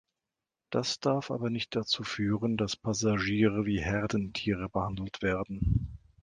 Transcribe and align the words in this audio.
Das 0.71 0.99
darf 0.99 1.29
aber 1.29 1.51
nicht 1.51 1.75
dazu 1.75 2.03
führen, 2.03 2.57
dass 2.57 2.75
Passagiere 2.75 3.67
wie 3.67 3.81
Herdentiere 3.81 4.67
behandelt 4.67 5.21
werden. 5.21 5.95